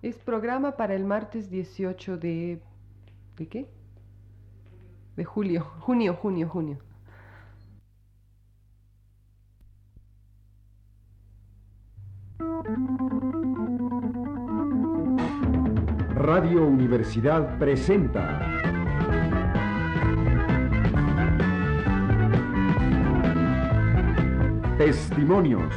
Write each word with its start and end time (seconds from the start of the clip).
Es 0.00 0.16
programa 0.16 0.76
para 0.76 0.94
el 0.94 1.04
martes 1.04 1.50
18 1.50 2.18
de... 2.18 2.60
¿De 3.36 3.48
qué? 3.48 3.68
De 5.16 5.24
julio, 5.24 5.64
junio, 5.80 6.14
junio, 6.14 6.48
junio. 6.48 6.78
Radio 16.14 16.66
Universidad 16.66 17.58
presenta 17.58 18.38
Testimonios. 24.78 25.74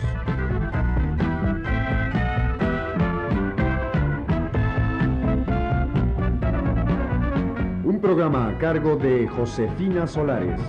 Un 7.91 7.99
programa 7.99 8.47
a 8.47 8.57
cargo 8.57 8.95
de 8.95 9.27
Josefina 9.27 10.07
Solares. 10.07 10.61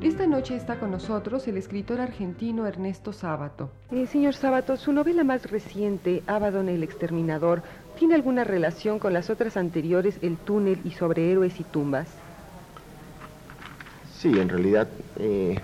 Esta 0.00 0.26
noche 0.26 0.56
está 0.56 0.80
con 0.80 0.90
nosotros 0.90 1.46
el 1.46 1.58
escritor 1.58 2.00
argentino 2.00 2.66
Ernesto 2.66 3.12
Sábato. 3.12 3.70
Eh, 3.90 4.06
señor 4.06 4.32
Sábato, 4.32 4.78
su 4.78 4.94
novela 4.94 5.22
más 5.22 5.50
reciente, 5.50 6.22
Abaddon 6.26 6.70
el 6.70 6.82
Exterminador, 6.82 7.62
¿tiene 7.98 8.14
alguna 8.14 8.44
relación 8.44 8.98
con 8.98 9.12
las 9.12 9.28
otras 9.28 9.58
anteriores, 9.58 10.18
El 10.22 10.38
Túnel 10.38 10.78
y 10.82 10.92
Sobre 10.92 11.30
Héroes 11.30 11.60
y 11.60 11.64
Tumbas? 11.64 12.08
Sí, 14.22 14.38
en 14.38 14.48
realidad, 14.48 14.86
eh, 15.18 15.58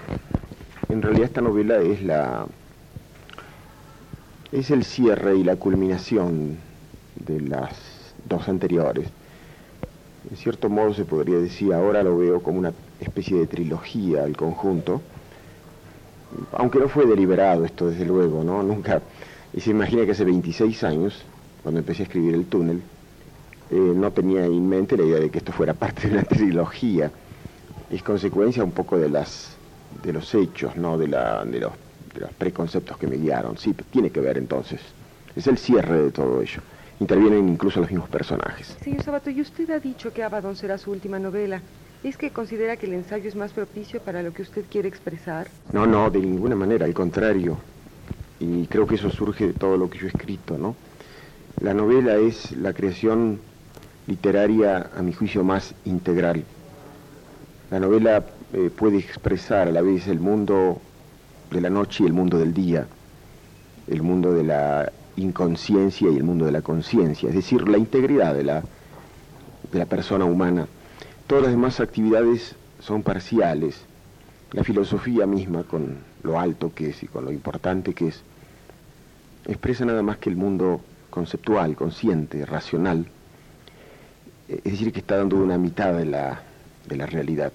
en 0.90 1.00
realidad 1.00 1.26
esta 1.26 1.40
novela 1.40 1.78
es 1.78 2.02
la 2.02 2.44
es 4.50 4.72
el 4.72 4.82
cierre 4.82 5.36
y 5.36 5.44
la 5.44 5.54
culminación 5.54 6.56
de 7.24 7.40
las 7.40 8.16
dos 8.28 8.48
anteriores. 8.48 9.06
En 10.28 10.36
cierto 10.36 10.68
modo 10.68 10.92
se 10.92 11.04
podría 11.04 11.38
decir, 11.38 11.72
ahora 11.72 12.02
lo 12.02 12.18
veo 12.18 12.42
como 12.42 12.58
una 12.58 12.72
especie 13.00 13.38
de 13.38 13.46
trilogía 13.46 14.24
al 14.24 14.36
conjunto, 14.36 15.02
aunque 16.50 16.80
no 16.80 16.88
fue 16.88 17.06
deliberado 17.06 17.64
esto 17.64 17.86
desde 17.86 18.06
luego, 18.06 18.42
¿no? 18.42 18.64
Nunca, 18.64 19.02
y 19.52 19.60
se 19.60 19.70
imagina 19.70 20.04
que 20.04 20.10
hace 20.10 20.24
26 20.24 20.82
años, 20.82 21.24
cuando 21.62 21.78
empecé 21.78 22.02
a 22.02 22.06
escribir 22.06 22.34
El 22.34 22.46
túnel, 22.46 22.82
eh, 23.70 23.76
no 23.94 24.10
tenía 24.10 24.44
en 24.46 24.68
mente 24.68 24.96
la 24.96 25.04
idea 25.04 25.20
de 25.20 25.30
que 25.30 25.38
esto 25.38 25.52
fuera 25.52 25.74
parte 25.74 26.08
de 26.08 26.14
una 26.14 26.24
trilogía. 26.24 27.12
Es 27.90 28.02
consecuencia 28.02 28.62
un 28.64 28.72
poco 28.72 28.98
de 28.98 29.08
las 29.08 29.56
de 30.02 30.12
los 30.12 30.34
hechos, 30.34 30.76
¿no? 30.76 30.98
De, 30.98 31.08
la, 31.08 31.44
de, 31.44 31.60
los, 31.60 31.72
de 32.14 32.20
los 32.20 32.32
preconceptos 32.32 32.96
que 32.98 33.06
me 33.06 33.16
guiaron. 33.16 33.56
Sí, 33.58 33.74
tiene 33.90 34.10
que 34.10 34.20
ver 34.20 34.38
entonces. 34.38 34.80
Es 35.34 35.46
el 35.46 35.58
cierre 35.58 36.02
de 36.02 36.10
todo 36.10 36.40
ello. 36.42 36.60
Intervienen 37.00 37.48
incluso 37.48 37.80
los 37.80 37.90
mismos 37.90 38.08
personajes. 38.08 38.76
Señor 38.82 39.02
Sábato, 39.02 39.30
y 39.30 39.40
usted 39.40 39.70
ha 39.70 39.78
dicho 39.78 40.12
que 40.12 40.22
Abaddon 40.22 40.56
será 40.56 40.78
su 40.78 40.90
última 40.90 41.18
novela. 41.18 41.62
¿Es 42.02 42.16
que 42.16 42.30
considera 42.30 42.76
que 42.76 42.86
el 42.86 42.94
ensayo 42.94 43.28
es 43.28 43.34
más 43.34 43.52
propicio 43.52 44.00
para 44.00 44.22
lo 44.22 44.32
que 44.32 44.42
usted 44.42 44.64
quiere 44.70 44.88
expresar? 44.88 45.48
No, 45.72 45.86
no, 45.86 46.10
de 46.10 46.20
ninguna 46.20 46.54
manera, 46.54 46.86
al 46.86 46.94
contrario. 46.94 47.56
Y 48.40 48.66
creo 48.66 48.86
que 48.86 48.96
eso 48.96 49.10
surge 49.10 49.48
de 49.48 49.52
todo 49.52 49.76
lo 49.76 49.90
que 49.90 49.98
yo 49.98 50.06
he 50.06 50.10
escrito, 50.10 50.56
¿no? 50.58 50.76
La 51.60 51.74
novela 51.74 52.16
es 52.16 52.52
la 52.52 52.72
creación 52.72 53.40
literaria, 54.06 54.90
a 54.96 55.02
mi 55.02 55.12
juicio, 55.12 55.42
más 55.42 55.74
integral. 55.84 56.44
La 57.70 57.78
novela 57.78 58.24
eh, 58.54 58.70
puede 58.74 58.96
expresar 58.96 59.68
a 59.68 59.72
la 59.72 59.82
vez 59.82 60.08
el 60.08 60.20
mundo 60.20 60.80
de 61.50 61.60
la 61.60 61.68
noche 61.68 62.02
y 62.02 62.06
el 62.06 62.14
mundo 62.14 62.38
del 62.38 62.54
día, 62.54 62.86
el 63.88 64.02
mundo 64.02 64.32
de 64.32 64.42
la 64.42 64.90
inconsciencia 65.16 66.10
y 66.10 66.16
el 66.16 66.24
mundo 66.24 66.46
de 66.46 66.52
la 66.52 66.62
conciencia, 66.62 67.28
es 67.28 67.34
decir, 67.34 67.68
la 67.68 67.76
integridad 67.76 68.34
de 68.34 68.44
la, 68.44 68.62
de 69.70 69.78
la 69.78 69.84
persona 69.84 70.24
humana. 70.24 70.66
Todas 71.26 71.44
las 71.44 71.52
demás 71.52 71.78
actividades 71.80 72.56
son 72.80 73.02
parciales. 73.02 73.82
La 74.52 74.64
filosofía 74.64 75.26
misma, 75.26 75.64
con 75.64 75.98
lo 76.22 76.40
alto 76.40 76.72
que 76.74 76.88
es 76.88 77.02
y 77.02 77.06
con 77.06 77.26
lo 77.26 77.32
importante 77.32 77.92
que 77.92 78.08
es, 78.08 78.22
expresa 79.46 79.84
nada 79.84 80.02
más 80.02 80.16
que 80.16 80.30
el 80.30 80.36
mundo 80.36 80.80
conceptual, 81.10 81.76
consciente, 81.76 82.46
racional. 82.46 83.06
Es 84.48 84.64
decir, 84.64 84.90
que 84.90 85.00
está 85.00 85.18
dando 85.18 85.36
una 85.36 85.58
mitad 85.58 85.92
de 85.92 86.06
la, 86.06 86.40
de 86.86 86.96
la 86.96 87.04
realidad. 87.04 87.52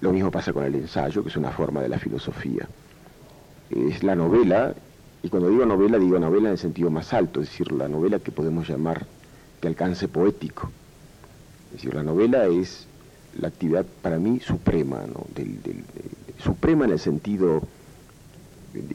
Lo 0.00 0.12
mismo 0.12 0.30
pasa 0.30 0.52
con 0.52 0.64
el 0.64 0.74
ensayo, 0.74 1.22
que 1.22 1.28
es 1.28 1.36
una 1.36 1.50
forma 1.50 1.82
de 1.82 1.88
la 1.88 1.98
filosofía. 1.98 2.66
Es 3.70 4.02
la 4.02 4.14
novela, 4.14 4.74
y 5.22 5.28
cuando 5.28 5.50
digo 5.50 5.66
novela, 5.66 5.98
digo 5.98 6.18
novela 6.18 6.48
en 6.48 6.52
el 6.52 6.58
sentido 6.58 6.90
más 6.90 7.12
alto, 7.12 7.40
es 7.40 7.50
decir, 7.50 7.70
la 7.72 7.88
novela 7.88 8.18
que 8.18 8.30
podemos 8.30 8.68
llamar 8.68 9.06
de 9.60 9.68
alcance 9.68 10.08
poético. 10.08 10.70
Es 11.66 11.72
decir, 11.74 11.94
la 11.94 12.02
novela 12.02 12.46
es 12.46 12.86
la 13.38 13.48
actividad 13.48 13.84
para 14.02 14.18
mí 14.18 14.40
suprema, 14.40 15.04
¿no? 15.06 15.26
del, 15.34 15.62
del, 15.62 15.84
suprema 16.38 16.86
en 16.86 16.92
el 16.92 16.98
sentido 16.98 17.62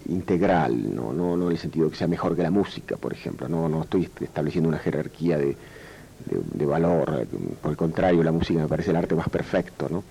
integral, 0.07 0.95
¿no? 0.95 1.13
No, 1.13 1.37
no 1.37 1.45
en 1.45 1.51
el 1.51 1.57
sentido 1.57 1.89
que 1.89 1.95
sea 1.95 2.07
mejor 2.07 2.35
que 2.35 2.41
la 2.41 2.51
música, 2.51 2.97
por 2.97 3.13
ejemplo. 3.13 3.47
No, 3.47 3.69
no 3.69 3.83
estoy 3.83 4.09
estableciendo 4.21 4.67
una 4.67 4.79
jerarquía 4.79 5.37
de, 5.37 5.55
de, 6.25 6.41
de, 6.53 6.65
valor, 6.65 7.27
por 7.61 7.71
el 7.71 7.77
contrario, 7.77 8.23
la 8.23 8.31
música 8.31 8.59
me 8.59 8.67
parece 8.67 8.89
el 8.89 8.95
arte 8.95 9.13
más 9.15 9.29
perfecto, 9.29 9.87
¿no? 9.89 10.03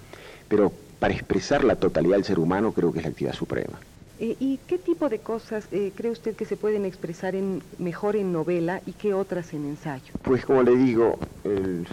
Pero 0.48 0.72
para 1.04 1.12
expresar 1.12 1.64
la 1.64 1.76
totalidad 1.76 2.16
del 2.16 2.24
ser 2.24 2.38
humano 2.38 2.72
creo 2.72 2.90
que 2.90 3.00
es 3.00 3.04
la 3.04 3.10
actividad 3.10 3.34
suprema. 3.34 3.78
Eh, 4.18 4.36
¿Y 4.40 4.58
qué 4.66 4.78
tipo 4.78 5.10
de 5.10 5.18
cosas 5.18 5.68
eh, 5.70 5.92
cree 5.94 6.10
usted 6.10 6.34
que 6.34 6.46
se 6.46 6.56
pueden 6.56 6.86
expresar 6.86 7.34
en, 7.34 7.62
mejor 7.78 8.16
en 8.16 8.32
novela 8.32 8.80
y 8.86 8.92
qué 8.92 9.12
otras 9.12 9.52
en 9.52 9.66
ensayo? 9.66 10.14
Pues 10.22 10.46
como 10.46 10.62
le 10.62 10.74
digo, 10.74 11.18
el, 11.44 11.86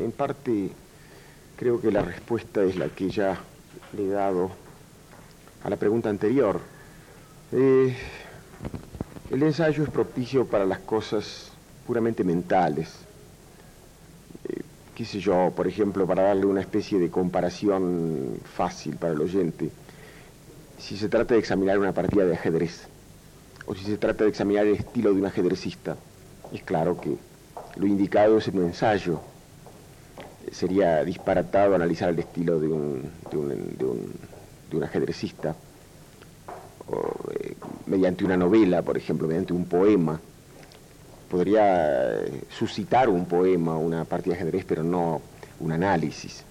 en 0.00 0.12
parte 0.12 0.70
creo 1.56 1.80
que 1.80 1.90
la 1.90 2.02
respuesta 2.02 2.62
es 2.62 2.76
la 2.76 2.86
que 2.90 3.10
ya 3.10 3.40
le 3.92 4.04
he 4.04 4.08
dado 4.08 4.52
a 5.64 5.68
la 5.68 5.74
pregunta 5.74 6.08
anterior. 6.08 6.60
Eh, 7.50 7.92
el 9.32 9.42
ensayo 9.42 9.82
es 9.82 9.90
propicio 9.90 10.46
para 10.46 10.64
las 10.64 10.78
cosas 10.78 11.50
puramente 11.88 12.22
mentales. 12.22 13.03
Qué 14.94 15.04
sé 15.04 15.18
yo, 15.18 15.52
por 15.56 15.66
ejemplo, 15.66 16.06
para 16.06 16.22
darle 16.22 16.46
una 16.46 16.60
especie 16.60 17.00
de 17.00 17.10
comparación 17.10 18.38
fácil 18.44 18.96
para 18.96 19.12
el 19.12 19.20
oyente. 19.20 19.70
Si 20.78 20.96
se 20.96 21.08
trata 21.08 21.34
de 21.34 21.40
examinar 21.40 21.80
una 21.80 21.92
partida 21.92 22.24
de 22.24 22.34
ajedrez, 22.34 22.86
o 23.66 23.74
si 23.74 23.84
se 23.84 23.96
trata 23.96 24.22
de 24.22 24.30
examinar 24.30 24.66
el 24.66 24.74
estilo 24.74 25.12
de 25.12 25.20
un 25.20 25.26
ajedrecista, 25.26 25.96
es 26.52 26.62
claro 26.62 27.00
que 27.00 27.16
lo 27.76 27.86
indicado 27.88 28.38
es 28.38 28.46
un 28.46 28.62
ensayo, 28.62 29.20
sería 30.52 31.02
disparatado 31.02 31.74
analizar 31.74 32.10
el 32.10 32.20
estilo 32.20 32.60
de 32.60 32.68
un, 32.68 33.02
de 33.32 33.36
un, 33.36 33.48
de 33.76 33.84
un, 33.84 34.12
de 34.70 34.76
un 34.76 34.84
ajedrecista, 34.84 35.56
o, 36.88 37.32
eh, 37.32 37.54
mediante 37.86 38.24
una 38.24 38.36
novela, 38.36 38.82
por 38.82 38.96
ejemplo, 38.96 39.26
mediante 39.26 39.52
un 39.52 39.64
poema. 39.64 40.20
Podría 41.34 42.20
eh, 42.20 42.42
suscitar 42.48 43.08
un 43.08 43.24
poema, 43.24 43.76
una 43.76 44.04
partida 44.04 44.34
de 44.34 44.42
ajedrez, 44.42 44.64
pero 44.64 44.84
no 44.84 45.20
un 45.58 45.72
análisis. 45.72 46.44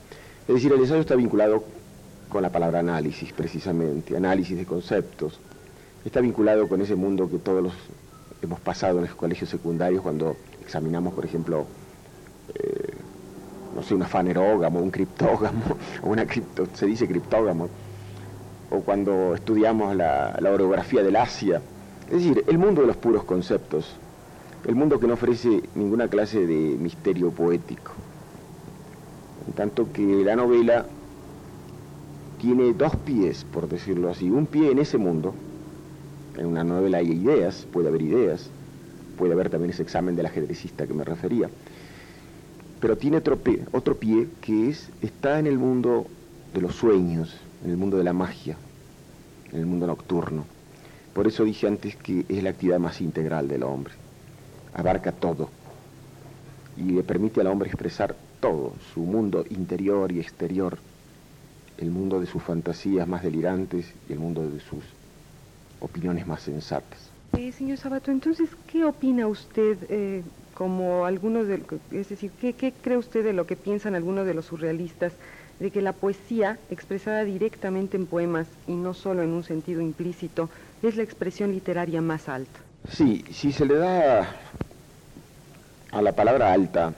Es 0.45 0.55
decir, 0.55 0.73
el 0.73 0.81
ensayo 0.81 0.99
está 0.99 1.15
vinculado 1.15 1.63
con 2.27 2.41
la 2.41 2.49
palabra 2.49 2.79
análisis, 2.79 3.31
precisamente, 3.31 4.17
análisis 4.17 4.57
de 4.57 4.65
conceptos. 4.65 5.39
Está 6.03 6.19
vinculado 6.19 6.67
con 6.67 6.81
ese 6.81 6.95
mundo 6.95 7.29
que 7.29 7.37
todos 7.37 7.63
los 7.63 7.73
hemos 8.41 8.59
pasado 8.59 8.97
en 8.97 9.05
los 9.05 9.15
colegios 9.15 9.49
secundarios 9.49 10.01
cuando 10.01 10.35
examinamos, 10.61 11.13
por 11.13 11.23
ejemplo, 11.23 11.65
eh, 12.53 12.93
no 13.77 13.83
sé, 13.83 13.95
un 13.95 14.03
afanerógamo, 14.03 14.81
un 14.81 14.91
criptógamo, 14.91 15.77
o 16.01 16.09
una 16.09 16.25
cripto, 16.25 16.67
se 16.73 16.87
dice 16.87 17.07
criptógamo, 17.07 17.69
o 18.69 18.81
cuando 18.81 19.33
estudiamos 19.33 19.95
la, 19.95 20.37
la, 20.41 20.51
orografía 20.51 21.01
del 21.01 21.15
Asia. 21.15 21.61
Es 22.07 22.17
decir, 22.17 22.43
el 22.49 22.57
mundo 22.57 22.81
de 22.81 22.87
los 22.87 22.97
puros 22.97 23.23
conceptos, 23.23 23.95
el 24.65 24.75
mundo 24.75 24.99
que 24.99 25.07
no 25.07 25.15
ofrece 25.15 25.61
ninguna 25.75 26.07
clase 26.07 26.45
de 26.45 26.77
misterio 26.79 27.31
poético. 27.31 27.91
En 29.47 29.53
tanto 29.53 29.91
que 29.91 30.23
la 30.23 30.35
novela 30.35 30.85
tiene 32.39 32.73
dos 32.73 32.95
pies, 32.97 33.45
por 33.45 33.67
decirlo 33.67 34.09
así, 34.09 34.29
un 34.29 34.45
pie 34.45 34.71
en 34.71 34.79
ese 34.79 34.97
mundo, 34.97 35.33
en 36.37 36.45
una 36.45 36.63
novela 36.63 36.99
hay 36.99 37.11
ideas, 37.11 37.67
puede 37.71 37.89
haber 37.89 38.01
ideas, 38.01 38.49
puede 39.17 39.33
haber 39.33 39.49
también 39.49 39.71
ese 39.71 39.83
examen 39.83 40.15
del 40.15 40.25
ajedrecista 40.25 40.87
que 40.87 40.93
me 40.93 41.03
refería, 41.03 41.49
pero 42.79 42.97
tiene 42.97 43.17
otro 43.17 43.37
pie, 43.37 43.63
otro 43.71 43.95
pie 43.95 44.27
que 44.41 44.69
es, 44.69 44.89
está 45.01 45.39
en 45.39 45.47
el 45.47 45.57
mundo 45.57 46.05
de 46.53 46.61
los 46.61 46.75
sueños, 46.75 47.35
en 47.63 47.71
el 47.71 47.77
mundo 47.77 47.97
de 47.97 48.03
la 48.03 48.13
magia, 48.13 48.57
en 49.51 49.59
el 49.59 49.65
mundo 49.65 49.87
nocturno. 49.87 50.45
Por 51.13 51.27
eso 51.27 51.43
dije 51.43 51.67
antes 51.67 51.95
que 51.97 52.25
es 52.27 52.43
la 52.43 52.49
actividad 52.49 52.79
más 52.79 53.01
integral 53.01 53.47
del 53.47 53.63
hombre. 53.63 54.02
Abarca 54.73 55.11
todo. 55.11 55.49
y 56.75 56.83
le 56.83 57.03
permite 57.03 57.39
al 57.41 57.47
hombre 57.47 57.69
expresar 57.69 58.15
todo, 58.39 58.73
su 58.93 59.01
mundo 59.01 59.45
interior 59.49 60.11
y 60.11 60.19
exterior, 60.19 60.77
el 61.77 61.91
mundo 61.91 62.19
de 62.19 62.25
sus 62.25 62.41
fantasías 62.41 63.07
más 63.07 63.23
delirantes 63.23 63.85
y 64.09 64.13
el 64.13 64.19
mundo 64.19 64.49
de 64.49 64.59
sus 64.59 64.83
opiniones 65.79 66.25
más 66.25 66.41
sensatas. 66.41 67.11
Eh, 67.37 67.51
señor 67.51 67.77
Sabato, 67.77 68.11
entonces, 68.11 68.49
¿qué 68.71 68.85
opina 68.85 69.27
usted 69.27 69.77
eh, 69.89 70.23
como 70.55 71.05
algunos 71.05 71.47
de, 71.47 71.61
es 71.91 72.09
decir, 72.09 72.31
¿qué, 72.39 72.53
¿qué 72.53 72.71
cree 72.73 72.97
usted 72.97 73.23
de 73.23 73.33
lo 73.33 73.45
que 73.45 73.55
piensan 73.55 73.95
algunos 73.95 74.25
de 74.25 74.33
los 74.33 74.45
surrealistas 74.45 75.13
de 75.59 75.71
que 75.71 75.81
la 75.81 75.93
poesía, 75.93 76.57
expresada 76.69 77.23
directamente 77.23 77.97
en 77.97 78.05
poemas 78.07 78.47
y 78.67 78.73
no 78.73 78.93
solo 78.93 79.23
en 79.23 79.29
un 79.29 79.43
sentido 79.43 79.81
implícito, 79.81 80.49
es 80.81 80.95
la 80.95 81.03
expresión 81.03 81.51
literaria 81.51 82.01
más 82.01 82.29
alta? 82.29 82.59
Sí, 82.89 83.23
si 83.31 83.51
se 83.51 83.65
le 83.65 83.75
da 83.75 84.27
a 85.93 86.01
la 86.01 86.13
palabra 86.13 86.51
alta 86.51 86.93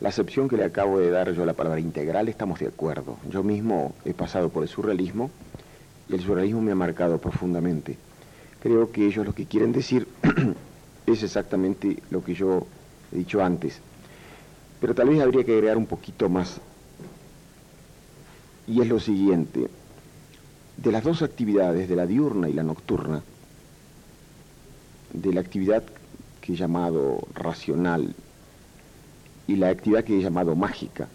la 0.00 0.10
acepción 0.10 0.48
que 0.48 0.58
le 0.58 0.64
acabo 0.64 0.98
de 0.98 1.10
dar 1.10 1.32
yo 1.32 1.44
a 1.44 1.46
la 1.46 1.54
palabra 1.54 1.80
integral, 1.80 2.28
estamos 2.28 2.60
de 2.60 2.66
acuerdo. 2.66 3.16
Yo 3.30 3.42
mismo 3.42 3.94
he 4.04 4.12
pasado 4.12 4.50
por 4.50 4.62
el 4.62 4.68
surrealismo 4.68 5.30
y 6.10 6.14
el 6.14 6.20
surrealismo 6.20 6.60
me 6.60 6.72
ha 6.72 6.74
marcado 6.74 7.16
profundamente. 7.16 7.96
Creo 8.60 8.92
que 8.92 9.06
ellos 9.06 9.24
lo 9.24 9.34
que 9.34 9.46
quieren 9.46 9.72
decir 9.72 10.06
es 11.06 11.22
exactamente 11.22 12.02
lo 12.10 12.22
que 12.22 12.34
yo 12.34 12.66
he 13.12 13.18
dicho 13.18 13.42
antes. 13.42 13.80
Pero 14.80 14.94
tal 14.94 15.08
vez 15.08 15.22
habría 15.22 15.44
que 15.44 15.52
agregar 15.52 15.78
un 15.78 15.86
poquito 15.86 16.28
más. 16.28 16.60
Y 18.66 18.82
es 18.82 18.88
lo 18.88 19.00
siguiente. 19.00 19.68
De 20.76 20.92
las 20.92 21.04
dos 21.04 21.22
actividades, 21.22 21.88
de 21.88 21.96
la 21.96 22.04
diurna 22.04 22.50
y 22.50 22.52
la 22.52 22.62
nocturna, 22.64 23.22
de 25.14 25.32
la 25.32 25.40
actividad 25.40 25.82
que 26.44 26.52
he 26.52 26.56
llamado 26.56 27.26
racional 27.32 28.14
y 29.46 29.56
la 29.56 29.70
actividad 29.70 30.04
que 30.04 30.18
he 30.18 30.20
llamado 30.20 30.54
mágica. 30.54 31.08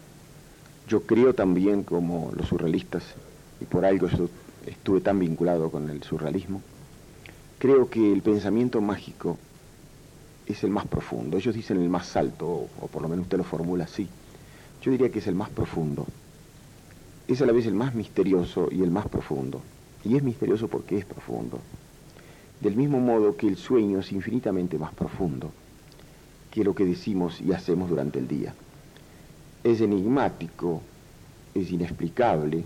Yo 0.87 1.03
creo 1.03 1.35
también, 1.35 1.83
como 1.83 2.31
los 2.35 2.47
surrealistas, 2.47 3.03
y 3.61 3.65
por 3.65 3.85
algo 3.85 4.07
estuve 4.65 5.01
tan 5.01 5.19
vinculado 5.19 5.69
con 5.69 5.87
el 5.91 6.01
surrealismo, 6.01 6.63
creo 7.59 7.91
que 7.91 8.11
el 8.11 8.23
pensamiento 8.23 8.81
mágico 8.81 9.37
es 10.47 10.63
el 10.63 10.71
más 10.71 10.87
profundo. 10.87 11.37
Ellos 11.37 11.53
dicen 11.53 11.79
el 11.79 11.89
más 11.89 12.15
alto, 12.15 12.47
o, 12.47 12.87
por 12.87 13.03
lo 13.03 13.07
menos 13.07 13.25
usted 13.25 13.37
lo 13.37 13.43
formula 13.43 13.83
así. 13.83 14.07
Yo 14.81 14.89
diría 14.89 15.11
que 15.11 15.19
es 15.19 15.27
el 15.27 15.35
más 15.35 15.51
profundo. 15.51 16.07
Es 17.27 17.39
a 17.43 17.45
la 17.45 17.51
vez 17.51 17.67
el 17.67 17.75
más 17.75 17.93
misterioso 17.93 18.67
y 18.71 18.81
el 18.81 18.89
más 18.89 19.07
profundo. 19.07 19.61
Y 20.03 20.15
es 20.15 20.23
misterioso 20.23 20.67
porque 20.67 20.97
es 20.97 21.05
profundo. 21.05 21.59
Del 22.61 22.75
mismo 22.75 22.99
modo 22.99 23.37
que 23.37 23.47
el 23.47 23.55
sueño 23.55 23.99
es 23.99 24.11
infinitamente 24.11 24.77
más 24.77 24.93
profundo 24.93 25.51
que 26.51 26.63
lo 26.63 26.75
que 26.75 26.85
decimos 26.85 27.39
y 27.41 27.53
hacemos 27.53 27.89
durante 27.89 28.19
el 28.19 28.27
día. 28.27 28.53
Es 29.63 29.81
enigmático, 29.81 30.81
es 31.53 31.71
inexplicable, 31.71 32.63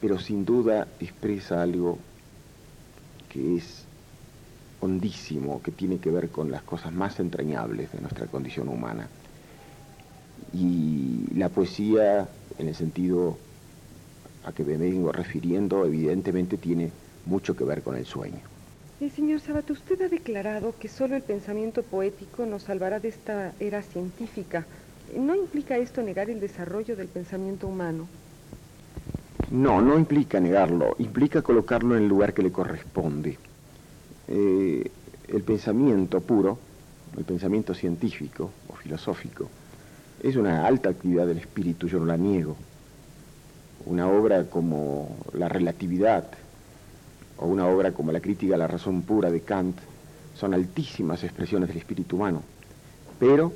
pero 0.00 0.18
sin 0.18 0.44
duda 0.44 0.88
expresa 1.00 1.62
algo 1.62 1.98
que 3.30 3.56
es 3.56 3.84
hondísimo, 4.80 5.62
que 5.62 5.70
tiene 5.70 5.98
que 5.98 6.10
ver 6.10 6.28
con 6.28 6.50
las 6.50 6.62
cosas 6.62 6.92
más 6.92 7.20
entrañables 7.20 7.92
de 7.92 8.00
nuestra 8.00 8.26
condición 8.26 8.68
humana. 8.68 9.08
Y 10.52 11.32
la 11.34 11.48
poesía, 11.48 12.28
en 12.58 12.68
el 12.68 12.74
sentido 12.74 13.38
a 14.44 14.52
que 14.52 14.64
me 14.64 14.76
vengo 14.76 15.12
refiriendo, 15.12 15.86
evidentemente 15.86 16.58
tiene 16.58 16.90
mucho 17.24 17.54
que 17.54 17.64
ver 17.64 17.82
con 17.82 17.96
el 17.96 18.04
sueño. 18.04 18.51
Señor 19.10 19.40
Sabato, 19.40 19.72
usted 19.72 20.00
ha 20.02 20.08
declarado 20.08 20.78
que 20.78 20.88
solo 20.88 21.16
el 21.16 21.22
pensamiento 21.22 21.82
poético 21.82 22.46
nos 22.46 22.62
salvará 22.62 23.00
de 23.00 23.08
esta 23.08 23.52
era 23.58 23.82
científica. 23.82 24.66
¿No 25.16 25.34
implica 25.34 25.76
esto 25.76 26.02
negar 26.02 26.30
el 26.30 26.40
desarrollo 26.40 26.94
del 26.96 27.08
pensamiento 27.08 27.66
humano? 27.66 28.06
No, 29.50 29.82
no 29.82 29.98
implica 29.98 30.40
negarlo, 30.40 30.94
implica 30.98 31.42
colocarlo 31.42 31.96
en 31.96 32.04
el 32.04 32.08
lugar 32.08 32.32
que 32.32 32.42
le 32.42 32.52
corresponde. 32.52 33.38
Eh, 34.28 34.90
el 35.28 35.42
pensamiento 35.42 36.20
puro, 36.20 36.58
el 37.16 37.24
pensamiento 37.24 37.74
científico 37.74 38.50
o 38.68 38.74
filosófico, 38.76 39.50
es 40.22 40.36
una 40.36 40.66
alta 40.66 40.90
actividad 40.90 41.26
del 41.26 41.38
espíritu, 41.38 41.88
yo 41.88 41.98
no 41.98 42.06
la 42.06 42.16
niego. 42.16 42.56
Una 43.84 44.08
obra 44.08 44.44
como 44.48 45.16
la 45.34 45.48
relatividad, 45.48 46.30
o 47.42 47.46
una 47.46 47.66
obra 47.66 47.92
como 47.92 48.12
la 48.12 48.20
crítica 48.20 48.54
a 48.54 48.58
la 48.58 48.68
razón 48.68 49.02
pura 49.02 49.30
de 49.30 49.40
Kant 49.40 49.76
son 50.34 50.54
altísimas 50.54 51.24
expresiones 51.24 51.68
del 51.68 51.78
espíritu 51.78 52.16
humano, 52.16 52.42
pero 53.18 53.52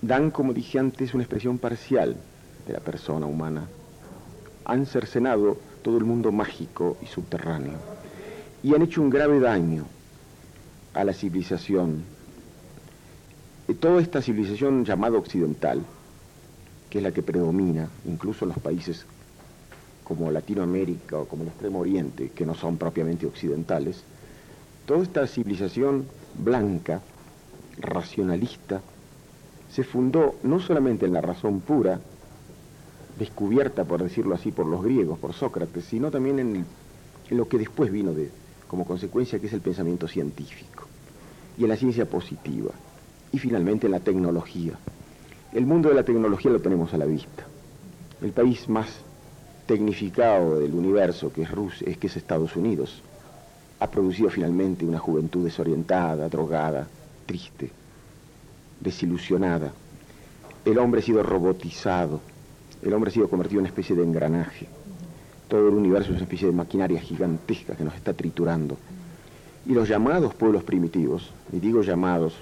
dan, 0.00 0.30
como 0.30 0.52
dije 0.52 0.78
antes, 0.78 1.14
una 1.14 1.24
expresión 1.24 1.58
parcial 1.58 2.16
de 2.66 2.72
la 2.72 2.80
persona 2.80 3.26
humana. 3.26 3.66
Han 4.64 4.86
cercenado 4.86 5.58
todo 5.82 5.98
el 5.98 6.04
mundo 6.04 6.30
mágico 6.30 6.96
y 7.02 7.06
subterráneo 7.06 7.78
y 8.62 8.74
han 8.74 8.82
hecho 8.82 9.02
un 9.02 9.10
grave 9.10 9.40
daño 9.40 9.84
a 10.94 11.04
la 11.04 11.12
civilización. 11.12 12.04
Y 13.66 13.74
toda 13.74 14.00
esta 14.00 14.22
civilización 14.22 14.84
llamada 14.84 15.18
occidental, 15.18 15.82
que 16.88 16.98
es 16.98 17.04
la 17.04 17.10
que 17.10 17.22
predomina 17.22 17.88
incluso 18.04 18.44
en 18.44 18.50
los 18.50 18.58
países 18.58 19.06
como 20.04 20.30
Latinoamérica 20.30 21.18
o 21.18 21.26
como 21.26 21.42
el 21.42 21.48
Extremo 21.48 21.80
Oriente, 21.80 22.30
que 22.34 22.46
no 22.46 22.54
son 22.54 22.76
propiamente 22.76 23.26
occidentales, 23.26 24.02
toda 24.86 25.02
esta 25.02 25.26
civilización 25.26 26.06
blanca, 26.38 27.00
racionalista, 27.78 28.80
se 29.70 29.84
fundó 29.84 30.36
no 30.42 30.60
solamente 30.60 31.06
en 31.06 31.14
la 31.14 31.20
razón 31.20 31.60
pura, 31.60 32.00
descubierta, 33.18 33.84
por 33.84 34.02
decirlo 34.02 34.34
así, 34.34 34.52
por 34.52 34.66
los 34.66 34.82
griegos, 34.82 35.18
por 35.18 35.32
Sócrates, 35.32 35.84
sino 35.84 36.10
también 36.10 36.38
en, 36.38 36.66
lo 37.30 37.48
que 37.48 37.58
después 37.58 37.90
vino 37.90 38.12
de, 38.12 38.30
como 38.68 38.84
consecuencia, 38.84 39.38
que 39.38 39.46
es 39.46 39.52
el 39.52 39.60
pensamiento 39.60 40.08
científico, 40.08 40.86
y 41.56 41.62
en 41.62 41.70
la 41.70 41.76
ciencia 41.76 42.04
positiva, 42.04 42.70
y 43.32 43.38
finalmente 43.38 43.86
en 43.86 43.92
la 43.92 44.00
tecnología. 44.00 44.74
El 45.52 45.66
mundo 45.66 45.88
de 45.88 45.94
la 45.94 46.04
tecnología 46.04 46.50
lo 46.50 46.60
tenemos 46.60 46.92
a 46.92 46.98
la 46.98 47.06
vista. 47.06 47.46
El 48.20 48.32
país 48.32 48.68
más 48.68 48.88
tecnificado 49.66 50.58
del 50.58 50.74
universo 50.74 51.32
que 51.32 51.42
es, 51.42 51.50
Rusia, 51.50 51.88
es 51.88 51.96
que 51.96 52.06
es 52.06 52.16
Estados 52.16 52.56
Unidos, 52.56 53.02
ha 53.80 53.90
producido 53.90 54.30
finalmente 54.30 54.84
una 54.84 54.98
juventud 54.98 55.44
desorientada, 55.44 56.28
drogada, 56.28 56.86
triste, 57.26 57.70
desilusionada. 58.80 59.72
El 60.64 60.78
hombre 60.78 61.00
ha 61.00 61.04
sido 61.04 61.22
robotizado, 61.22 62.20
el 62.82 62.92
hombre 62.92 63.10
ha 63.10 63.14
sido 63.14 63.28
convertido 63.28 63.58
en 63.58 63.64
una 63.64 63.70
especie 63.70 63.96
de 63.96 64.04
engranaje. 64.04 64.66
Todo 65.48 65.68
el 65.68 65.74
universo 65.74 66.10
es 66.10 66.16
una 66.16 66.24
especie 66.24 66.46
de 66.46 66.52
maquinaria 66.52 67.00
gigantesca 67.00 67.74
que 67.74 67.84
nos 67.84 67.94
está 67.94 68.14
triturando. 68.14 68.76
Y 69.66 69.74
los 69.74 69.88
llamados 69.88 70.34
pueblos 70.34 70.64
primitivos, 70.64 71.30
y 71.52 71.58
digo 71.58 71.82
llamados 71.82 72.34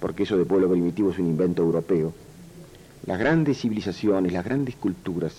porque 0.00 0.22
eso 0.22 0.36
de 0.36 0.44
pueblo 0.44 0.70
primitivo 0.70 1.10
es 1.10 1.18
un 1.18 1.26
invento 1.26 1.62
europeo, 1.62 2.12
las 3.06 3.18
grandes 3.18 3.58
civilizaciones, 3.58 4.32
las 4.32 4.44
grandes 4.44 4.76
culturas, 4.76 5.34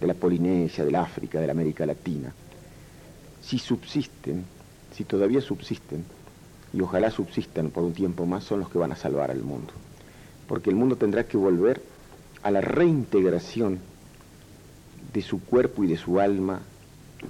de 0.00 0.06
la 0.06 0.14
Polinesia, 0.14 0.84
del 0.84 0.94
África, 0.96 1.40
de 1.40 1.46
la 1.46 1.52
América 1.52 1.86
Latina, 1.86 2.32
si 3.42 3.58
subsisten, 3.58 4.44
si 4.94 5.04
todavía 5.04 5.40
subsisten, 5.40 6.04
y 6.72 6.80
ojalá 6.80 7.10
subsistan 7.10 7.70
por 7.70 7.84
un 7.84 7.92
tiempo 7.92 8.26
más, 8.26 8.44
son 8.44 8.60
los 8.60 8.68
que 8.68 8.78
van 8.78 8.92
a 8.92 8.96
salvar 8.96 9.30
al 9.30 9.42
mundo. 9.42 9.72
Porque 10.46 10.70
el 10.70 10.76
mundo 10.76 10.96
tendrá 10.96 11.24
que 11.24 11.36
volver 11.36 11.80
a 12.42 12.50
la 12.50 12.60
reintegración 12.60 13.78
de 15.12 15.22
su 15.22 15.40
cuerpo 15.40 15.84
y 15.84 15.86
de 15.86 15.96
su 15.96 16.20
alma, 16.20 16.60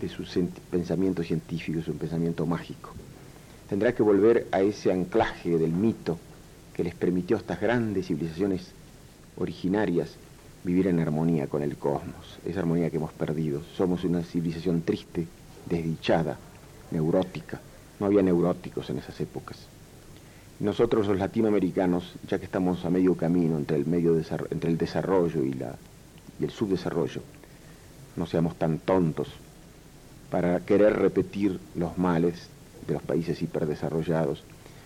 de 0.00 0.08
su 0.08 0.24
pensamiento 0.70 1.22
científico, 1.22 1.80
su 1.82 1.94
pensamiento 1.96 2.46
mágico. 2.46 2.90
Tendrá 3.68 3.94
que 3.94 4.02
volver 4.02 4.48
a 4.52 4.62
ese 4.62 4.92
anclaje 4.92 5.58
del 5.58 5.72
mito 5.72 6.18
que 6.74 6.84
les 6.84 6.94
permitió 6.94 7.36
a 7.36 7.40
estas 7.40 7.60
grandes 7.60 8.06
civilizaciones 8.06 8.72
originarias 9.36 10.16
vivir 10.66 10.88
en 10.88 10.98
armonía 10.98 11.46
con 11.46 11.62
el 11.62 11.76
cosmos, 11.76 12.40
esa 12.44 12.58
armonía 12.58 12.90
que 12.90 12.96
hemos 12.96 13.12
perdido. 13.12 13.62
Somos 13.76 14.02
una 14.02 14.22
civilización 14.22 14.82
triste, 14.82 15.24
desdichada, 15.64 16.36
neurótica. 16.90 17.60
No 18.00 18.06
había 18.06 18.20
neuróticos 18.20 18.90
en 18.90 18.98
esas 18.98 19.18
épocas. 19.20 19.58
Nosotros 20.58 21.06
los 21.06 21.18
latinoamericanos, 21.18 22.14
ya 22.28 22.38
que 22.38 22.46
estamos 22.46 22.84
a 22.84 22.90
medio 22.90 23.14
camino 23.14 23.56
entre 23.56 23.76
el, 23.76 23.86
medio 23.86 24.16
entre 24.50 24.70
el 24.70 24.76
desarrollo 24.76 25.44
y, 25.44 25.52
la, 25.52 25.76
y 26.40 26.44
el 26.44 26.50
subdesarrollo, 26.50 27.22
no 28.16 28.26
seamos 28.26 28.56
tan 28.56 28.78
tontos 28.78 29.28
para 30.30 30.58
querer 30.60 30.94
repetir 30.94 31.60
los 31.76 31.96
males 31.96 32.48
de 32.88 32.94
los 32.94 33.02
países 33.02 33.40
hiperdesarrollados. 33.40 34.42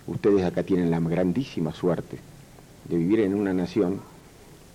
Ustedes 0.07 0.45
acá 0.45 0.63
tienen 0.63 0.91
la 0.91 1.01
grandísima 1.01 1.73
suerte 1.73 2.19
de 2.87 2.97
vivir 2.99 3.21
en 3.21 3.35
una 3.35 3.55
nación 3.55 4.01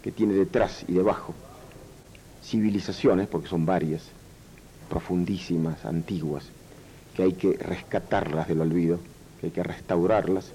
que 0.05 0.11
tiene 0.11 0.35
detrás 0.35 0.85
y 0.87 0.93
debajo 0.93 1.33
civilizaciones, 2.43 3.27
porque 3.27 3.47
son 3.47 3.65
varias, 3.65 4.03
profundísimas, 4.87 5.83
antiguas, 5.83 6.45
que 7.15 7.23
hay 7.23 7.33
que 7.33 7.53
rescatarlas 7.53 8.47
del 8.47 8.61
olvido, 8.61 8.99
que 9.41 9.47
hay 9.47 9.51
que 9.51 9.63
restaurarlas 9.63 10.51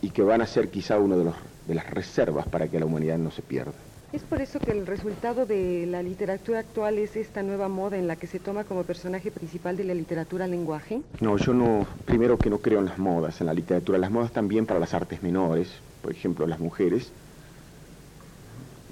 y 0.00 0.08
que 0.08 0.22
van 0.22 0.40
a 0.40 0.46
ser 0.46 0.70
quizá 0.70 0.98
uno 0.98 1.18
de, 1.18 1.24
los, 1.24 1.34
de 1.66 1.74
las 1.74 1.90
reservas 1.90 2.46
para 2.46 2.66
que 2.68 2.80
la 2.80 2.86
humanidad 2.86 3.18
no 3.18 3.30
se 3.30 3.42
pierda. 3.42 3.74
Es 4.14 4.22
por 4.22 4.40
eso 4.40 4.58
que 4.58 4.70
el 4.70 4.86
resultado 4.86 5.44
de 5.44 5.84
la 5.84 6.02
literatura 6.02 6.60
actual 6.60 6.96
es 6.96 7.14
esta 7.14 7.42
nueva 7.42 7.68
moda 7.68 7.98
en 7.98 8.06
la 8.06 8.16
que 8.16 8.26
se 8.26 8.38
toma 8.38 8.64
como 8.64 8.84
personaje 8.84 9.30
principal 9.30 9.76
de 9.76 9.84
la 9.84 9.92
literatura 9.92 10.46
lenguaje. 10.46 11.02
No, 11.20 11.36
yo 11.36 11.52
no, 11.52 11.86
primero 12.06 12.38
que 12.38 12.48
no 12.48 12.56
creo 12.56 12.78
en 12.78 12.86
las 12.86 12.98
modas, 12.98 13.38
en 13.42 13.48
la 13.48 13.52
literatura. 13.52 13.98
Las 13.98 14.10
modas 14.10 14.32
también 14.32 14.64
para 14.64 14.80
las 14.80 14.94
artes 14.94 15.22
menores, 15.22 15.68
por 16.00 16.10
ejemplo, 16.10 16.46
las 16.46 16.58
mujeres, 16.58 17.12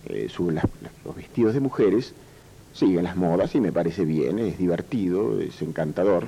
eh, 0.09 0.29
los 1.05 1.17
vestidos 1.17 1.55
de 1.55 1.61
mujeres 1.61 2.15
siguen 2.73 3.05
las 3.05 3.17
modas 3.17 3.55
y 3.55 3.61
me 3.61 3.73
parece 3.73 4.05
bien, 4.05 4.39
es 4.39 4.59
divertido, 4.59 5.41
es 5.41 5.61
encantador. 5.63 6.25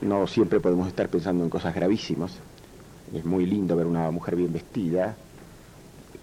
No 0.00 0.26
siempre 0.26 0.60
podemos 0.60 0.86
estar 0.86 1.08
pensando 1.08 1.42
en 1.42 1.50
cosas 1.50 1.74
gravísimas. 1.74 2.36
Es 3.14 3.24
muy 3.24 3.46
lindo 3.46 3.74
ver 3.74 3.86
una 3.86 4.10
mujer 4.10 4.36
bien 4.36 4.52
vestida, 4.52 5.16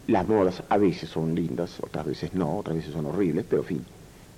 las 0.07 0.27
modas 0.27 0.61
a 0.69 0.77
veces 0.77 1.09
son 1.09 1.33
lindas, 1.33 1.79
otras 1.81 2.05
veces 2.05 2.33
no, 2.33 2.57
otras 2.57 2.77
veces 2.77 2.93
son 2.93 3.07
horribles, 3.07 3.45
pero 3.49 3.63
en 3.63 3.67
fin, 3.67 3.85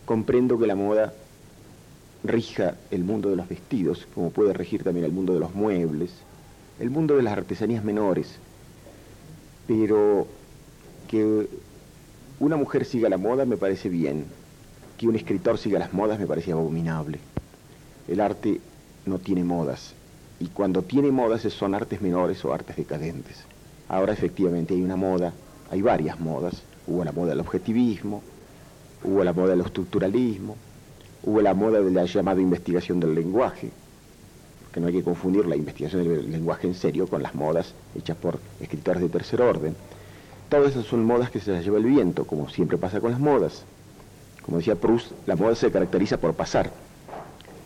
comprendo 0.05 0.57
que 0.57 0.67
la 0.67 0.75
moda 0.75 1.13
rija 2.24 2.75
el 2.89 3.03
mundo 3.03 3.29
de 3.29 3.36
los 3.36 3.50
vestidos, 3.50 4.07
como 4.15 4.31
puede 4.31 4.53
regir 4.53 4.84
también 4.84 5.05
el 5.05 5.12
mundo 5.12 5.34
de 5.34 5.39
los 5.39 5.53
muebles, 5.53 6.12
el 6.79 6.89
mundo 6.89 7.17
de 7.17 7.24
las 7.24 7.34
artesanías 7.34 7.84
menores, 7.84 8.39
pero 9.67 10.27
que 11.10 11.50
una 12.39 12.56
mujer 12.56 12.86
siga 12.86 13.10
la 13.10 13.17
moda 13.17 13.46
me 13.46 13.58
parece 13.58 13.89
bien, 13.89 14.25
que 14.98 15.08
un 15.08 15.15
escritor 15.15 15.58
siga 15.58 15.79
las 15.79 15.94
modas 15.94 16.20
me 16.20 16.27
parece 16.27 16.51
abominable. 16.51 17.20
El 18.08 18.22
arte 18.22 18.60
no 19.06 19.20
tiene 19.20 19.44
modas, 19.44 19.94
y 20.39 20.48
cuando 20.48 20.82
tiene 20.82 21.12
modas 21.12 21.41
son 21.41 21.75
artes 21.75 22.01
menores 22.01 22.44
o 22.46 22.53
artes 22.53 22.75
decadentes. 22.75 23.44
Ahora 23.89 24.13
efectivamente 24.13 24.74
hay 24.74 24.82
una 24.82 24.96
moda 24.96 25.34
hay 25.70 25.82
varias 25.82 26.20
modas. 26.20 26.62
Hubo 26.86 27.03
la 27.03 27.12
moda 27.12 27.29
del 27.29 27.41
objetivismo, 27.41 28.22
hubo 29.03 29.24
la 29.24 29.34
moda 29.34 29.50
del 29.50 29.62
estructuralismo, 29.62 30.56
hubo 31.24 31.41
la 31.41 31.53
moda 31.53 31.82
de 31.82 31.91
la 31.91 32.06
llamada 32.06 32.39
investigación 32.41 33.00
del 33.00 33.13
lenguaje, 33.13 33.72
que 34.72 34.79
no 34.79 34.88
hay 34.88 34.94
que 34.94 35.03
confundir 35.03 35.46
la 35.46 35.56
investigación 35.56 36.03
del 36.03 36.32
lenguaje 36.32 36.67
en 36.67 36.75
serio 36.75 37.08
con 37.08 37.22
las 37.22 37.36
modas 37.36 37.74
hechas 37.96 38.15
por 38.17 38.39
escritores 38.62 39.01
de 39.01 39.10
tercer 39.10 39.41
orden. 39.41 39.75
Todas 40.50 40.72
esas 40.72 40.86
son 40.86 41.04
modas 41.04 41.30
que 41.30 41.39
se 41.39 41.51
las 41.51 41.63
lleva 41.63 41.77
el 41.77 41.86
viento, 41.86 42.25
como 42.25 42.50
siempre 42.50 42.77
pasa 42.77 43.01
con 43.01 43.12
las 43.12 43.20
modas. 43.20 43.66
Como 44.44 44.58
decía 44.58 44.75
Proust, 44.75 45.12
la 45.25 45.36
moda 45.36 45.56
se 45.56 45.72
caracteriza 45.72 46.18
por 46.18 46.34
pasar. 46.34 46.72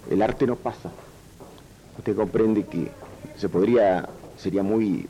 El 0.09 0.21
arte 0.21 0.47
no 0.47 0.55
pasa. 0.55 0.89
Usted 1.97 2.15
comprende 2.15 2.65
que 2.65 2.89
se 3.37 3.49
podría, 3.49 4.09
sería 4.37 4.63
muy 4.63 5.07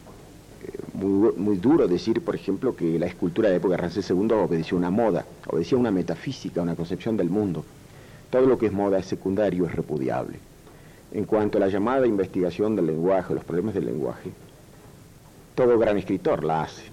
muy, 0.94 1.58
duro 1.58 1.88
decir, 1.88 2.22
por 2.22 2.36
ejemplo, 2.36 2.75
que 2.75 3.00
la 3.00 3.08
escultura 3.08 3.50
de 3.50 3.56
época 3.56 3.75
de 3.75 3.82
Ramsés 3.82 4.10
II 4.10 4.32
obedecía 4.34 4.78
una 4.78 4.92
moda, 4.92 5.25
obedecía 5.48 5.78
una 5.78 5.92
metafísica, 5.92 6.62
una 6.62 6.75
concepción 6.75 7.18
del 7.18 7.30
mundo. 7.30 7.63
Todo 8.30 8.46
lo 8.46 8.58
que 8.58 8.68
es 8.68 8.72
moda 8.72 9.00
es 9.00 9.06
secundario, 9.06 9.66
es 9.66 9.75
repudiable. 9.75 10.40
En 11.12 11.25
cuanto 11.25 11.58
a 11.58 11.62
la 11.62 11.68
llamada 11.68 12.08
investigación 12.08 12.75
del 12.75 12.88
lenguaje, 12.88 13.34
los 13.34 13.44
problemas 13.44 13.74
del 13.74 13.86
lenguaje, 13.86 14.32
todo 15.56 15.78
gran 15.78 15.98
escritor 15.98 16.44
la 16.44 16.63
hace. 16.63 16.84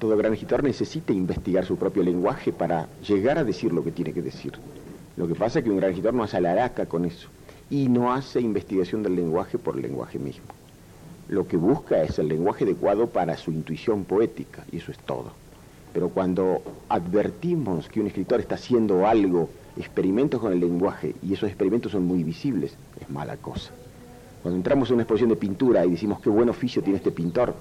Todo 0.00 0.16
gran 0.16 0.32
escritor 0.32 0.64
necesita 0.64 1.12
investigar 1.12 1.64
su 1.64 1.76
propio 1.76 2.02
lenguaje 2.02 2.52
para 2.52 2.88
llegar 3.06 3.38
a 3.38 3.44
decir 3.44 3.72
lo 3.72 3.84
que 3.84 3.92
tiene 3.92 4.12
que 4.12 4.22
decir. 4.22 4.54
Lo 5.16 5.28
que 5.28 5.36
pasa 5.36 5.60
es 5.60 5.64
que 5.64 5.70
un 5.70 5.76
gran 5.76 5.90
escritor 5.90 6.14
no 6.14 6.24
hace 6.24 6.38
alaraca 6.38 6.86
con 6.86 7.04
eso 7.04 7.28
y 7.70 7.88
no 7.88 8.12
hace 8.12 8.40
investigación 8.40 9.04
del 9.04 9.14
lenguaje 9.14 9.58
por 9.58 9.76
el 9.76 9.82
lenguaje 9.82 10.18
mismo 10.18 10.46
lo 11.30 11.46
que 11.46 11.56
busca 11.56 12.02
es 12.02 12.18
el 12.18 12.26
lenguaje 12.26 12.64
adecuado 12.64 13.06
para 13.06 13.36
su 13.36 13.52
intuición 13.52 14.04
poética, 14.04 14.64
y 14.72 14.78
eso 14.78 14.90
es 14.90 14.98
todo. 14.98 15.30
Pero 15.92 16.08
cuando 16.08 16.60
advertimos 16.88 17.88
que 17.88 18.00
un 18.00 18.08
escritor 18.08 18.40
está 18.40 18.56
haciendo 18.56 19.06
algo, 19.06 19.48
experimentos 19.76 20.40
con 20.40 20.52
el 20.52 20.58
lenguaje, 20.58 21.14
y 21.22 21.34
esos 21.34 21.48
experimentos 21.48 21.92
son 21.92 22.04
muy 22.04 22.24
visibles, 22.24 22.74
es 23.00 23.08
mala 23.08 23.36
cosa. 23.36 23.70
Cuando 24.42 24.56
entramos 24.56 24.88
en 24.88 24.94
una 24.94 25.04
exposición 25.04 25.30
de 25.30 25.36
pintura 25.36 25.86
y 25.86 25.92
decimos 25.92 26.20
qué 26.20 26.30
buen 26.30 26.48
oficio 26.48 26.82
tiene 26.82 26.96
este 26.96 27.12
pintor, 27.12 27.54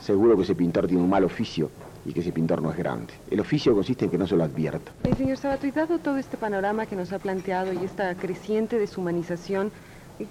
seguro 0.00 0.36
que 0.36 0.42
ese 0.42 0.54
pintor 0.54 0.86
tiene 0.86 1.02
un 1.02 1.10
mal 1.10 1.24
oficio 1.24 1.70
y 2.04 2.12
que 2.12 2.20
ese 2.20 2.32
pintor 2.32 2.62
no 2.62 2.70
es 2.70 2.76
grande. 2.76 3.12
El 3.30 3.40
oficio 3.40 3.74
consiste 3.74 4.06
en 4.06 4.10
que 4.10 4.18
no 4.18 4.26
se 4.26 4.36
lo 4.36 4.44
advierta. 4.44 4.92
Eh, 5.04 5.14
señor 5.14 5.36
Sabato, 5.36 5.66
y 5.66 5.70
dado 5.70 5.98
todo 5.98 6.16
este 6.16 6.36
panorama 6.36 6.86
que 6.86 6.96
nos 6.96 7.12
ha 7.12 7.18
planteado 7.18 7.72
y 7.72 7.84
esta 7.84 8.14
creciente 8.14 8.78
deshumanización, 8.78 9.70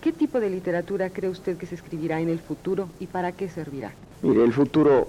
¿Qué 0.01 0.13
tipo 0.13 0.39
de 0.39 0.51
literatura 0.51 1.09
cree 1.09 1.31
usted 1.31 1.57
que 1.57 1.65
se 1.65 1.73
escribirá 1.73 2.21
en 2.21 2.29
el 2.29 2.39
futuro 2.39 2.89
y 2.99 3.07
para 3.07 3.31
qué 3.31 3.49
servirá? 3.49 3.91
Mire, 4.21 4.43
el 4.43 4.53
futuro 4.53 5.07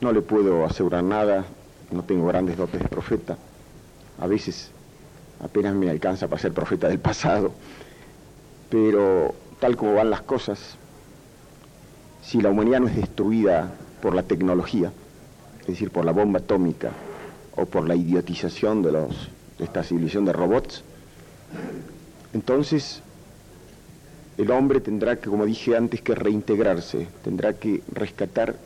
no 0.00 0.12
le 0.12 0.20
puedo 0.20 0.64
asegurar 0.64 1.04
nada, 1.04 1.44
no 1.92 2.02
tengo 2.02 2.26
grandes 2.26 2.56
dotes 2.56 2.82
de 2.82 2.88
profeta. 2.88 3.38
A 4.18 4.26
veces 4.26 4.72
apenas 5.40 5.74
me 5.74 5.88
alcanza 5.88 6.26
para 6.26 6.42
ser 6.42 6.52
profeta 6.52 6.88
del 6.88 6.98
pasado, 6.98 7.52
pero 8.68 9.32
tal 9.60 9.76
como 9.76 9.94
van 9.94 10.10
las 10.10 10.22
cosas, 10.22 10.76
si 12.22 12.40
la 12.40 12.50
humanidad 12.50 12.80
no 12.80 12.88
es 12.88 12.96
destruida 12.96 13.72
por 14.02 14.14
la 14.14 14.22
tecnología, 14.22 14.92
es 15.60 15.66
decir, 15.66 15.90
por 15.90 16.04
la 16.04 16.12
bomba 16.12 16.40
atómica 16.40 16.90
o 17.56 17.66
por 17.66 17.86
la 17.86 17.94
idiotización 17.94 18.82
de, 18.82 18.92
los, 18.92 19.28
de 19.58 19.64
esta 19.64 19.82
civilización 19.82 20.24
de 20.24 20.32
robots, 20.32 20.82
entonces 22.32 23.02
el 24.38 24.50
hombre 24.50 24.80
tendrá 24.80 25.16
que, 25.16 25.28
como 25.28 25.44
dije 25.44 25.76
antes, 25.76 26.00
que 26.00 26.14
reintegrarse, 26.14 27.08
tendrá 27.22 27.52
que 27.54 27.82
rescatar 27.92 28.56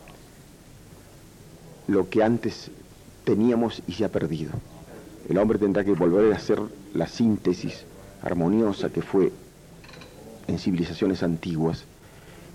lo 1.89 2.09
que 2.09 2.23
antes 2.23 2.71
teníamos 3.25 3.83
y 3.87 3.93
se 3.93 4.05
ha 4.05 4.09
perdido. 4.09 4.53
El 5.29 5.39
hombre 5.39 5.59
tendrá 5.59 5.85
que 5.85 5.93
volver 5.93 6.33
a 6.33 6.37
hacer 6.37 6.61
la 6.93 7.07
síntesis 7.07 7.85
armoniosa 8.23 8.91
que 8.91 9.03
fue 9.03 9.33
en 10.47 10.59
civilizaciones 10.59 11.23
antiguas. 11.23 11.85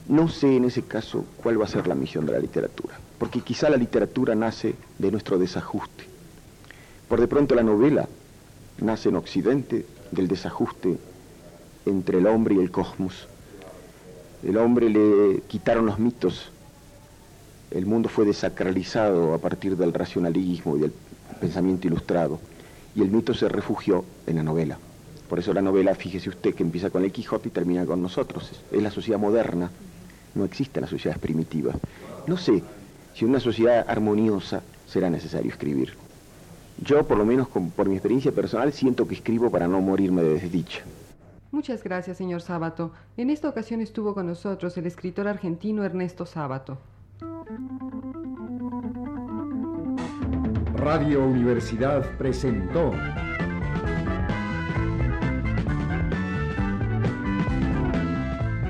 No 0.10 0.28
sé 0.28 0.56
en 0.56 0.66
ese 0.66 0.82
caso 0.82 1.24
cuál 1.38 1.62
va 1.62 1.66
a 1.66 1.68
ser 1.68 1.86
la 1.86 1.94
misión 1.94 2.26
de 2.26 2.32
la 2.32 2.40
literatura, 2.40 3.00
porque 3.20 3.42
quizá 3.42 3.70
la 3.70 3.78
literatura 3.78 4.34
nace 4.34 4.74
de 4.98 5.12
nuestro 5.12 5.38
desajuste. 5.38 6.06
Por 7.08 7.22
de 7.22 7.28
pronto 7.28 7.54
la 7.54 7.62
novela 7.62 8.10
nace 8.80 9.10
en 9.10 9.18
Occidente 9.18 9.86
del 10.10 10.28
desajuste 10.28 10.98
entre 11.86 12.18
el 12.18 12.26
hombre 12.26 12.56
y 12.56 12.58
el 12.58 12.72
cosmos. 12.72 13.28
El 14.44 14.58
hombre 14.58 14.90
le 14.90 15.42
quitaron 15.42 15.86
los 15.86 16.00
mitos, 16.00 16.50
el 17.70 17.86
mundo 17.86 18.10
fue 18.10 18.26
desacralizado 18.26 19.36
a 19.36 19.38
partir 19.38 19.78
del 19.78 19.94
racionalismo 19.94 20.76
y 20.76 20.80
del 20.80 20.94
pensamiento 21.40 21.86
ilustrado, 21.86 22.40
y 22.96 23.04
el 23.04 23.12
mito 23.12 23.36
se 23.36 23.48
refugió 23.48 24.04
en 24.26 24.38
la 24.38 24.44
novela. 24.44 24.80
Por 25.30 25.38
eso 25.38 25.54
la 25.54 25.62
novela, 25.62 25.94
fíjese 25.94 26.30
usted, 26.30 26.56
que 26.56 26.64
empieza 26.64 26.90
con 26.90 27.04
el 27.04 27.12
Quijote 27.12 27.50
y 27.50 27.52
termina 27.52 27.86
con 27.86 28.02
nosotros. 28.02 28.50
Es 28.72 28.82
la 28.82 28.90
sociedad 28.90 29.20
moderna, 29.20 29.70
no 30.36 30.44
existen 30.46 30.82
las 30.82 30.90
sociedades 30.90 31.22
primitivas. 31.22 31.76
No 32.28 32.38
sé 32.38 32.64
si 33.14 33.26
en 33.26 33.32
una 33.32 33.40
sociedad 33.40 33.86
armoniosa 33.88 34.62
será 34.88 35.10
necesario 35.10 35.52
escribir. 35.52 35.94
Yo, 36.82 37.06
por 37.06 37.18
lo 37.18 37.26
menos 37.26 37.48
por 37.48 37.90
mi 37.90 37.96
experiencia 37.96 38.32
personal, 38.32 38.72
siento 38.72 39.08
que 39.08 39.16
escribo 39.16 39.52
para 39.52 39.68
no 39.68 39.82
morirme 39.82 40.24
de 40.24 40.36
desdicha. 40.36 40.82
Muchas 41.52 41.84
gracias, 41.84 42.18
señor 42.18 42.42
Sábato. 42.42 42.92
En 43.18 43.30
esta 43.30 43.50
ocasión 43.50 43.82
estuvo 43.82 44.14
con 44.14 44.28
nosotros 44.28 44.78
el 44.78 44.86
escritor 44.86 45.28
argentino 45.28 45.84
Ernesto 45.84 46.26
Sábato. 46.26 46.78
Radio 50.76 51.26
Universidad 51.26 52.18
presentó 52.18 52.94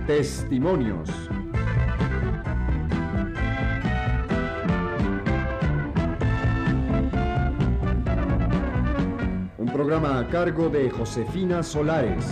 Testimonios. 0.08 1.30
Programa 9.89 10.19
a 10.19 10.27
cargo 10.27 10.69
de 10.69 10.88
Josefina 10.88 11.63
Solares. 11.63 12.24